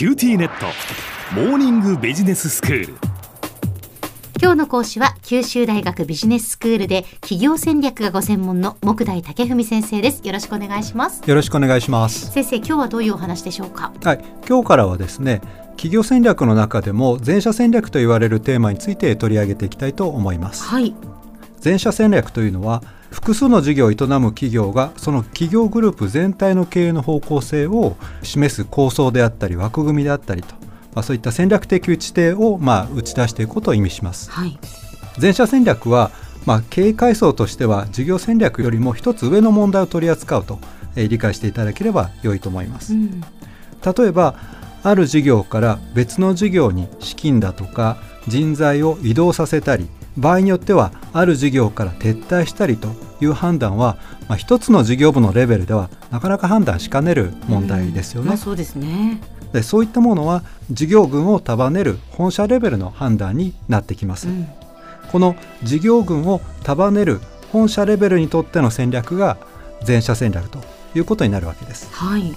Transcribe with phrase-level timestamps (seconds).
[0.00, 0.64] QTnet。
[1.34, 2.94] モーニングビジネススクール。
[4.40, 10.26] 今日の講師は九州大学ビジネススクールで企業戦略がご専門の目代武史先生です。
[10.26, 11.20] よろしくお願いします。
[11.26, 12.32] よろしくお願いします。
[12.32, 13.92] 先生今日はどういうお話でしょうか？
[14.02, 15.42] はい今日からはですね
[15.72, 20.94] 企業戦略の中でも全社戦略と言われるテーマについて取り上げていきたいと思いますはい
[21.60, 30.54] 全社戦略というのは複数の事業を営む企業がその企業グループ全体の経営の方向性を示す構想であったり枠組みであったりと、
[30.94, 34.30] まあ、そういった戦略的打ち手をまあ打ち出していくことを意味します。
[34.30, 34.58] はい
[35.18, 36.12] 全社戦略は、
[36.46, 40.58] まあ、経営階層としては事業戦略よりも一つ上の問題を取り扱うと、
[40.94, 42.94] えー理解していただければ良いと思います。
[42.94, 44.34] うん例えば
[44.82, 47.98] ある事業から別の事業に資金だとか
[48.28, 52.88] 人材を移動させたり場合によってはある事業から撤退したりと
[53.20, 53.96] いう判断は、
[54.28, 58.28] まあ、一つの事業部のレベルではなかなか判断しかねる問題ですよね。
[58.28, 59.20] まあそうですね
[59.52, 64.28] でそういったものは事業群を束ねる本社レベルの判断になってきます。
[64.28, 64.48] うん
[65.10, 67.20] この事業群を束ねる
[67.50, 69.38] 本社レベルにとっての戦略が
[69.82, 70.60] 全社戦略と
[70.94, 71.92] いうことになるわけです。
[71.92, 72.32] はい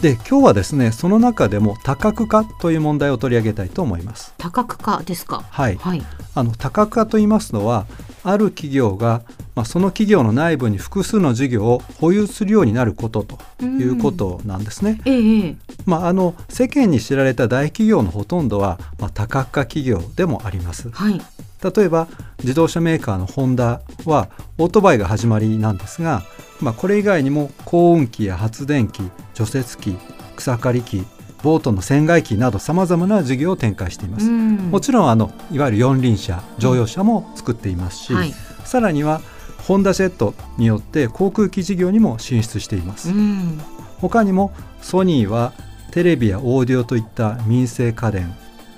[0.00, 4.32] で今日はですねその中でも多角化という問題を取り上げたいと思います。
[4.38, 5.42] 多角化ですか？
[5.50, 6.02] はい、はい
[6.36, 7.86] あの多角化と言いますのは
[8.22, 9.22] ある企業が、
[9.56, 15.00] まあ、その企業の内部に複数の事業を保有するようになることということなんですね。
[15.04, 20.90] ええええまあ、あの世間に知られた大企業のほとんどは、まあ、多角化企業でもあります。
[20.90, 21.20] はい
[21.62, 22.08] 例えば
[22.42, 24.28] 自動車メーカーのホンダは
[24.58, 26.22] オートバイが始まりなんですが、
[26.60, 29.02] まあ、これ以外にも高温機や発電機
[29.34, 29.96] 除雪機
[30.36, 31.04] 草刈り機
[31.42, 34.26] ボートの船外機などさまざまな事業を展開しています。
[34.26, 39.22] うんもちろんあのいわゆる四輪車乗用車も作っていますし、はいさらには
[39.66, 43.10] ホンダジェットによって航空機事業にも進出しています。
[43.10, 43.60] うん
[43.98, 45.52] 他にもソニーは
[45.90, 48.34] テレビやオーディオといった民生家電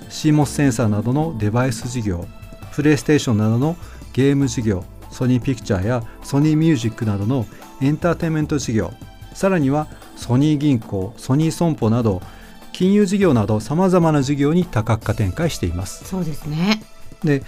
[0.09, 2.25] CMOS センサーなどのデバイス事業
[2.73, 3.75] プレイステーションなどの
[4.13, 7.45] ゲーム事業ソニーピクチャーやソニーミュージックなどの
[7.81, 8.91] エンターテインメント事業
[9.33, 12.21] さらにはソニー銀行ソニー損保など
[12.71, 16.05] 金融事業などさまざまな事業に多角化展開しています。
[16.05, 16.81] そうですね
[17.23, 17.43] で、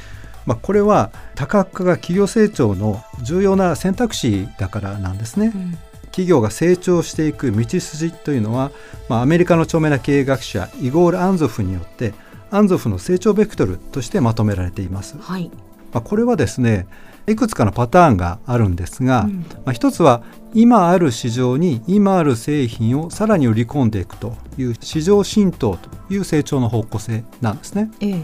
[0.46, 5.52] まあ、これは多角化が企業成長の重要な選択肢だからなんですね。
[5.54, 5.78] うん
[6.14, 8.72] 企業が成長していく道筋というのは、
[9.10, 12.14] まあ、アメリカの著名な経営学者イゴール・アンゾフによって
[12.54, 15.18] アンゾフの成長ベクトルとしてまとめられています。
[15.20, 15.50] はい
[15.92, 16.88] まあ、これはですね
[17.26, 27.92] いくつかのパターンがあるんですが、うんまあ、一つは今ある市場に今ある製品をさらに売り込んでいくという市場浸透という成長の方向性なんですね。
[28.00, 28.22] ええ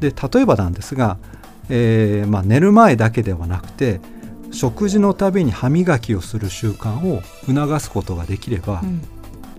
[0.00, 1.18] で例えばなんですが、
[1.70, 4.00] えーまあ、寝る前だけではなくて
[4.50, 9.02] 食事のたびに歯磨きをする習慣を促すことができれば、うん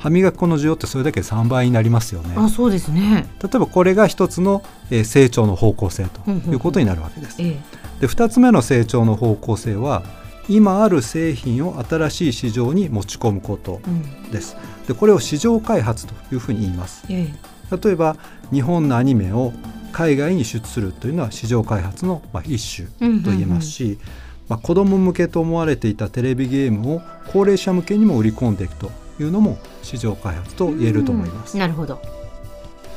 [0.05, 2.35] 歯磨き粉の需要ってそれだけで3倍になりますよね。
[2.38, 4.61] あそうですね例えばこれが一つの、
[4.91, 7.41] えー成長の方向性ということになるわけです。
[7.41, 7.57] ええ
[8.01, 10.03] で2つ目の成長の方向性は
[10.47, 14.55] 今ある製品を新しい市場に持ち込むことうんです。
[14.88, 17.03] でこれを市場開発というふうに言います。
[17.09, 17.33] え
[17.72, 18.16] え例えば
[18.51, 19.53] 日本のアニメを
[19.91, 23.97] 海外に出するというのは市場開発のまあ一種と言えますし、
[24.49, 27.01] まあ、子ども向けと思われていたテレビゲームを
[27.33, 31.53] 高齢者向けにも売り込んでいくというのも市場開発と言えると思います。
[31.53, 32.01] うんなるほど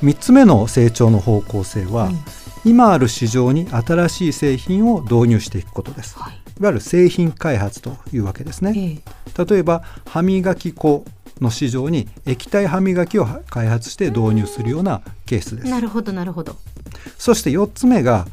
[0.02, 2.18] 3つ目の成長の方向性は、うん
[2.64, 6.18] 今ある市場に新しい製品を導入していくことです。
[6.18, 8.72] はいいわゆる製品開発というわけですね。
[8.76, 11.04] ええ例えば歯磨き粉
[11.40, 15.70] の市場に液体歯磨きを開発して導入するようなケースです。
[15.70, 16.56] なるほどなるほど
[17.16, 18.26] そして4つ目が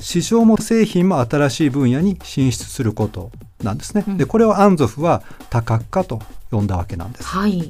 [0.00, 3.30] 市場も製品も新しい分野に進出すること
[3.62, 4.04] なんですね。
[4.06, 7.26] うんでこれをアンゾフは多角化と呼んだわけなんです。
[7.26, 7.68] はい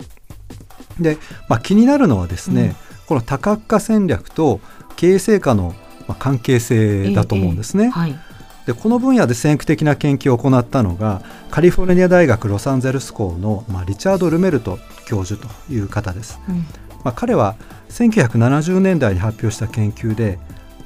[1.01, 1.17] で、
[1.49, 2.77] まあ、気になるのはですね、
[3.07, 4.61] この多角化戦略と
[4.97, 5.75] 経営成果の
[6.07, 7.85] まあ関係性だと思うんですね。
[7.85, 8.19] ええはい
[8.67, 16.39] でこの分野で先駆的な研究を行ったのがカリフォルニア大学ロサンゼルス校の、まあ、リチャード・ルメルト教授という方です。
[16.49, 16.65] うん
[17.03, 17.57] まあ、彼は
[17.89, 20.39] 1970年代に発表した研究で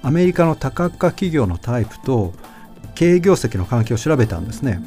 [0.02, 2.32] アメリカの多角化企業のタイプと
[2.94, 4.80] 経営業績の関係を調べたんですね。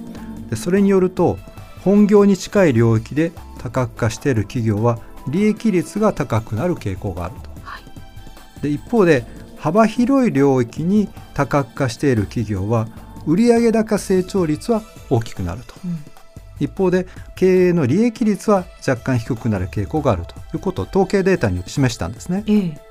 [0.50, 1.38] でそれによると
[1.84, 7.50] 本業に近い領域で多角化している企業は利益率が高くなる傾向があると。
[7.63, 7.84] はい
[8.62, 9.25] で一方で
[9.57, 12.88] 幅広い領域に多角化している企業は
[13.25, 16.04] 売上高成長率は大きくなるとうん
[16.60, 22.44] 一方で経営の利益率は若干低くなる傾向があるということを統計データに示したんですね。
[22.48, 22.89] ええ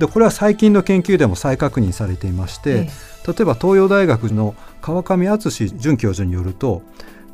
[0.00, 2.90] でこれは最近の研究でも再確認されていまして、え
[3.28, 6.82] 例えば東洋大学の川上敦准教授によると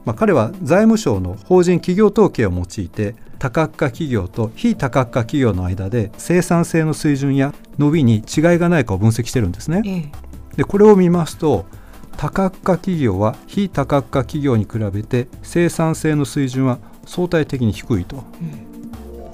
[0.04, 8.22] まあ、彼は財務省の法人企業統計を用いて多角化企業と非多角化企業の間で生産性の水準や伸びに違い
[8.58, 9.82] がないかを分析してるんですね。
[9.84, 9.90] え
[10.22, 10.26] え
[10.56, 11.66] でこれを見ますと
[12.16, 18.24] 多角化企業は非多角化企業に比べて生産性の水準は相対的に低いと。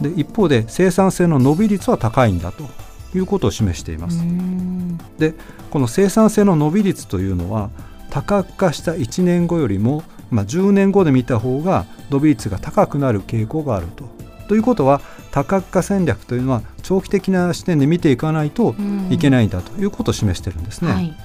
[0.00, 2.64] で一方で生産性の伸び率は高いんだと
[3.14, 4.18] いうことを示しています。
[4.18, 5.34] うんで
[5.70, 7.70] この生産性の伸び率というのは
[8.10, 14.04] 多角化した1年後よりも、まあ、10年後で見た方が伸び率が高くなる傾向があると。
[14.48, 15.00] ということは
[15.30, 18.74] 多角化戦略というのは長期的な視点で見ていかないと
[19.08, 20.92] いけないんだということを示してるんですね。
[20.92, 21.16] はい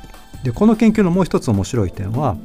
[0.44, 2.38] でこの研究のもう一つ面白い点は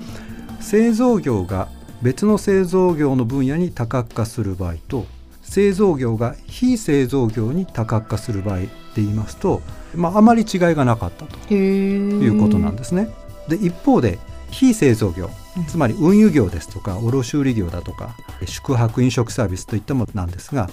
[0.60, 1.68] 製造業が
[2.02, 5.06] 別の製造業の分野に多角化する場合と
[5.52, 9.60] 製造業が非製造業に多角化する場合で言いますと、
[9.94, 13.10] まあ、あまり違いがなかったということなんですね。
[13.49, 14.19] で一方で
[14.50, 15.28] 非製造業
[15.58, 18.16] うんつまり運輸業ですとか卸売業だとか
[18.46, 20.70] 宿泊飲食サービスといったものなんですが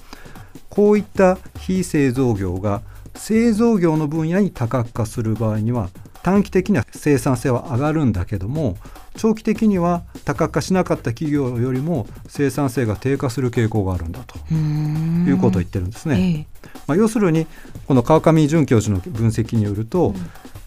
[0.69, 2.81] こういった非製造業が
[3.15, 5.89] 製造業の分野に多角化する場合には
[6.23, 8.77] 短期的には生産性は上がるんだけども
[9.15, 15.25] 長期的には多角化しなかった企業よりも生産性が低下する傾向があるんだとうん。
[15.27, 16.47] いうことを言ってるんですね。
[16.63, 16.69] ええ。
[16.87, 17.47] まあ、要するに
[17.87, 20.13] この川上准教授の分析によると、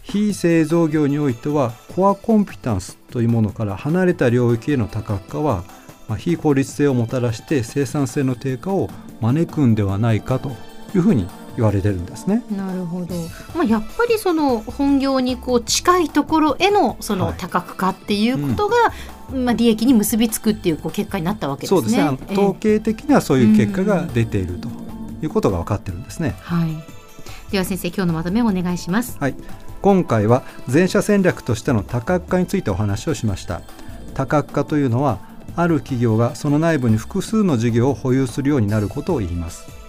[0.03, 5.63] 非製造業においてはコアコンピタンスというものから離れた領域への多角化は、
[6.07, 8.89] まあ、非効率性をもたらして生産性の低下を
[9.21, 10.49] 招くんではないかと
[10.93, 12.43] いうふうに言われてるんですね。
[12.55, 13.15] なるほど、
[13.55, 17.35] まあ、やっぱりその本業にこう近いところへのそのはい。
[17.37, 18.75] 多角化っていうことが、
[19.33, 21.79] まあ、利益に結びつくっていうこう結果になったわけですね。
[21.79, 22.17] そうですね。
[22.31, 24.69] 統計的にはそういう結果が出ていると
[25.21, 26.35] いうことが分かってるんですね。
[26.41, 26.71] はい、
[27.51, 29.17] では先生今日のまとめをお願いします。
[29.19, 29.35] はい、
[29.81, 33.61] 今回は全社戦略としての多角化についてお話をしました。
[34.13, 35.19] 多角化というのは
[35.55, 39.82] ある企業がその内部に複数の事業を保有するようになることを言います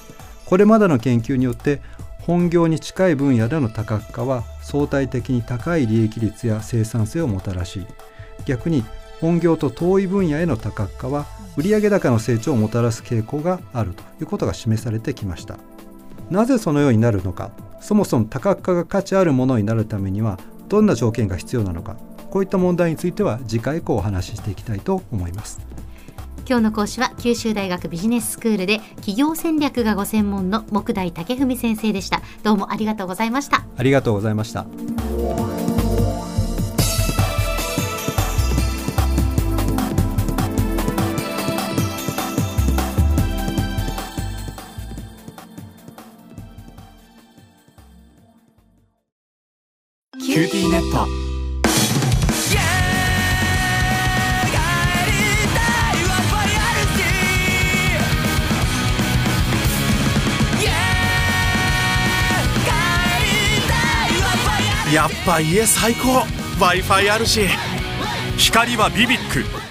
[0.46, 1.80] これまでの研究によって
[2.20, 7.86] 本業に近い分野での多角化は相対的に高い利益率や生産性をもたらし
[8.46, 8.84] 逆に
[9.20, 11.26] 本業と遠い分野への多角化は
[11.56, 15.56] 売上高の成長をもたらす傾向があるということが示されてきました。
[16.30, 17.52] なぜそのようになるのか。
[17.80, 20.38] そもそも多角化が価値あるものになるためには
[20.68, 21.96] どんな条件が必要なのか。
[22.30, 25.60] こういった問題については次回以降お話ししていきたいと思います。
[26.46, 32.22] 今日の講師は九州大学ビジネススクールで企業戦略がご専門の木大武文先生でした。
[32.42, 33.64] どうもありがとうございました。
[33.76, 34.66] ありがとうございました
[64.94, 66.24] やっぱ家最高。
[66.60, 67.48] W i f i あるし。
[68.38, 69.63] 光はビビック。